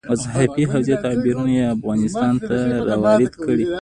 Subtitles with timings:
[0.09, 2.57] مذهبي حوزې تعبیرونه یې افغانستان ته
[2.89, 3.65] راوارد کړي.